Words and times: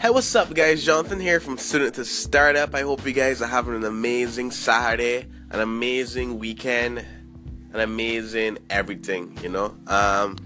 Hey, 0.00 0.10
what's 0.10 0.32
up, 0.36 0.54
guys? 0.54 0.84
Jonathan 0.84 1.18
here 1.18 1.40
from 1.40 1.58
Student 1.58 1.96
to 1.96 2.04
Startup. 2.04 2.72
I 2.72 2.82
hope 2.82 3.04
you 3.04 3.12
guys 3.12 3.42
are 3.42 3.48
having 3.48 3.74
an 3.74 3.84
amazing 3.84 4.52
Saturday, 4.52 5.26
an 5.50 5.58
amazing 5.58 6.38
weekend, 6.38 7.04
an 7.72 7.80
amazing 7.80 8.58
everything, 8.70 9.36
you 9.42 9.48
know? 9.48 9.76
Um, 9.88 10.36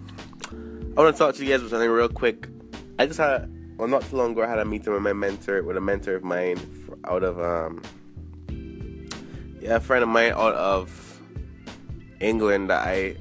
I 0.96 1.02
want 1.02 1.14
to 1.14 1.18
talk 1.18 1.34
to 1.34 1.44
you 1.44 1.50
guys 1.50 1.60
about 1.60 1.68
something 1.68 1.90
real 1.90 2.08
quick. 2.08 2.48
I 2.98 3.04
just 3.04 3.18
had, 3.18 3.52
well, 3.76 3.88
not 3.88 4.00
too 4.04 4.16
long 4.16 4.32
ago, 4.32 4.42
I 4.42 4.46
had 4.46 4.58
a 4.58 4.64
meeting 4.64 4.94
with 4.94 5.02
my 5.02 5.12
mentor, 5.12 5.62
with 5.62 5.76
a 5.76 5.82
mentor 5.82 6.16
of 6.16 6.24
mine 6.24 6.58
out 7.04 7.22
of, 7.22 7.38
um, 7.38 7.82
yeah, 9.60 9.76
a 9.76 9.80
friend 9.80 10.02
of 10.02 10.08
mine 10.08 10.32
out 10.32 10.54
of 10.54 11.20
England 12.20 12.70
that 12.70 12.88
I, 12.88 13.16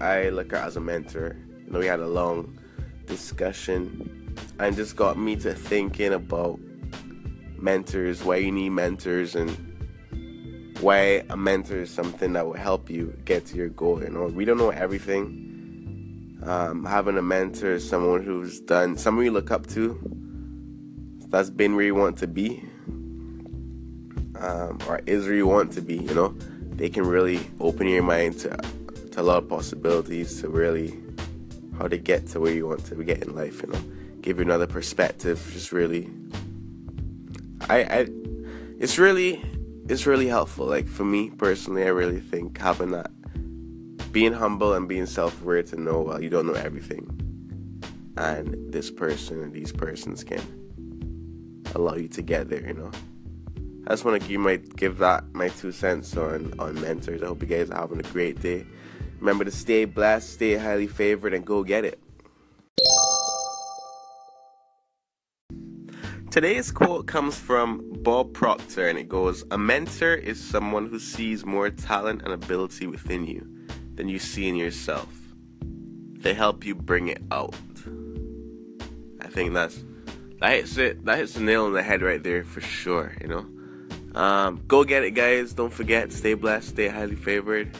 I 0.00 0.30
look 0.30 0.54
at 0.54 0.66
as 0.66 0.76
a 0.76 0.80
mentor. 0.80 1.36
You 1.66 1.72
know, 1.72 1.78
we 1.78 1.86
had 1.86 2.00
a 2.00 2.08
long 2.08 2.58
discussion 3.04 4.23
and 4.58 4.76
just 4.76 4.96
got 4.96 5.18
me 5.18 5.36
to 5.36 5.54
thinking 5.54 6.12
about 6.12 6.58
mentors, 7.58 8.22
why 8.22 8.36
you 8.36 8.52
need 8.52 8.70
mentors, 8.70 9.34
and 9.34 9.50
why 10.80 11.24
a 11.30 11.36
mentor 11.36 11.78
is 11.78 11.90
something 11.90 12.34
that 12.34 12.46
will 12.46 12.52
help 12.52 12.90
you 12.90 13.16
get 13.24 13.46
to 13.46 13.56
your 13.56 13.68
goal. 13.70 14.02
You 14.02 14.10
know, 14.10 14.26
we 14.26 14.44
don't 14.44 14.58
know 14.58 14.70
everything. 14.70 15.40
Um, 16.42 16.84
having 16.84 17.16
a 17.16 17.22
mentor 17.22 17.72
is 17.72 17.88
someone 17.88 18.22
who's 18.22 18.60
done, 18.60 18.98
someone 18.98 19.24
you 19.24 19.30
look 19.30 19.50
up 19.50 19.66
to, 19.68 19.98
that's 21.28 21.50
been 21.50 21.74
where 21.74 21.86
you 21.86 21.94
want 21.94 22.18
to 22.18 22.26
be, 22.26 22.62
um, 24.38 24.78
or 24.86 25.00
is 25.06 25.24
where 25.24 25.34
you 25.34 25.46
want 25.46 25.72
to 25.72 25.80
be. 25.80 25.96
You 25.96 26.14
know, 26.14 26.36
they 26.76 26.90
can 26.90 27.06
really 27.06 27.40
open 27.60 27.88
your 27.88 28.02
mind 28.02 28.38
to, 28.40 28.56
to 29.12 29.20
a 29.20 29.22
lot 29.22 29.38
of 29.38 29.48
possibilities, 29.48 30.42
to 30.42 30.48
really 30.48 31.02
how 31.78 31.88
to 31.88 31.96
get 31.96 32.26
to 32.28 32.40
where 32.40 32.52
you 32.52 32.68
want 32.68 32.84
to 32.86 32.94
get 33.02 33.22
in 33.22 33.34
life. 33.34 33.62
You 33.62 33.72
know 33.72 33.80
give 34.24 34.38
you 34.38 34.42
another 34.42 34.66
perspective. 34.66 35.38
Just 35.52 35.70
really, 35.70 36.10
I, 37.68 37.84
I, 37.84 38.06
it's 38.80 38.98
really, 38.98 39.44
it's 39.86 40.06
really 40.06 40.26
helpful. 40.26 40.64
Like 40.66 40.88
for 40.88 41.04
me 41.04 41.28
personally, 41.30 41.84
I 41.84 41.88
really 41.88 42.20
think 42.20 42.58
having 42.58 42.92
that, 42.92 43.10
being 44.12 44.32
humble 44.32 44.72
and 44.72 44.88
being 44.88 45.06
self-aware 45.06 45.62
to 45.64 45.76
know 45.76 46.00
well 46.00 46.22
you 46.22 46.30
don't 46.30 46.46
know 46.46 46.54
everything, 46.54 47.04
and 48.16 48.72
this 48.72 48.90
person 48.90 49.42
and 49.42 49.52
these 49.52 49.72
persons 49.72 50.24
can 50.24 50.42
allow 51.74 51.94
you 51.94 52.08
to 52.08 52.22
get 52.22 52.48
there. 52.48 52.66
You 52.66 52.74
know. 52.74 52.90
I 53.86 53.90
just 53.90 54.06
want 54.06 54.22
to 54.22 54.26
give 54.26 54.40
my 54.40 54.56
give 54.56 54.96
that 54.98 55.24
my 55.34 55.48
two 55.48 55.70
cents 55.70 56.16
on 56.16 56.54
on 56.58 56.80
mentors. 56.80 57.22
I 57.22 57.26
hope 57.26 57.42
you 57.42 57.48
guys 57.48 57.68
are 57.68 57.78
having 57.78 58.00
a 58.00 58.04
great 58.04 58.40
day. 58.40 58.64
Remember 59.20 59.44
to 59.44 59.50
stay 59.50 59.84
blessed, 59.84 60.32
stay 60.32 60.54
highly 60.54 60.86
favored, 60.86 61.34
and 61.34 61.44
go 61.44 61.62
get 61.62 61.84
it. 61.84 61.98
Today's 66.34 66.72
quote 66.72 67.06
comes 67.06 67.38
from 67.38 67.80
Bob 68.02 68.32
Proctor 68.32 68.88
and 68.88 68.98
it 68.98 69.08
goes 69.08 69.44
A 69.52 69.56
mentor 69.56 70.14
is 70.14 70.42
someone 70.42 70.88
who 70.88 70.98
sees 70.98 71.46
more 71.46 71.70
talent 71.70 72.22
and 72.22 72.32
ability 72.32 72.88
within 72.88 73.24
you 73.24 73.46
than 73.94 74.08
you 74.08 74.18
see 74.18 74.48
in 74.48 74.56
yourself. 74.56 75.14
They 75.62 76.34
help 76.34 76.66
you 76.66 76.74
bring 76.74 77.06
it 77.06 77.22
out. 77.30 77.54
I 79.20 79.28
think 79.28 79.54
that's 79.54 79.84
that 80.40 80.50
hits 80.54 80.76
it 80.76 81.04
that 81.04 81.18
hits 81.18 81.34
the 81.34 81.40
nail 81.40 81.66
on 81.66 81.72
the 81.72 81.84
head 81.84 82.02
right 82.02 82.20
there 82.20 82.42
for 82.42 82.60
sure, 82.60 83.16
you 83.20 83.28
know. 83.28 84.20
Um, 84.20 84.60
go 84.66 84.82
get 84.82 85.04
it 85.04 85.12
guys. 85.12 85.52
Don't 85.52 85.72
forget, 85.72 86.10
stay 86.12 86.34
blessed, 86.34 86.70
stay 86.70 86.88
highly 86.88 87.14
favored, 87.14 87.76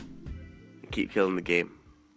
and 0.80 0.92
keep 0.92 1.10
killing 1.10 1.34
the 1.34 1.42
game. 1.42 1.72